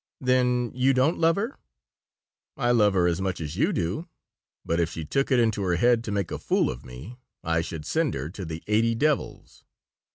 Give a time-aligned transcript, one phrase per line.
[0.19, 1.59] "Then you don't love her."
[2.57, 4.07] "I love her as much as you do,
[4.65, 7.61] but if she took it into her head to make a fool of me I
[7.61, 9.63] should send her to the eighty devils."